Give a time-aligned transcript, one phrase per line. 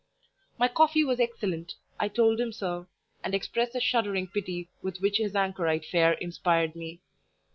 [0.57, 2.87] My coffee was excellent; I told him so,
[3.23, 7.01] and expressed the shuddering pity with which his anchorite fare inspired me.